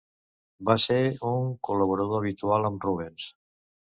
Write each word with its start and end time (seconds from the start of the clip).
Va 0.69 0.75
ser 0.83 0.97
un 1.31 1.51
col·laborador 1.69 2.19
habitual 2.23 2.65
amb 2.71 2.87
Rubens. 2.89 3.29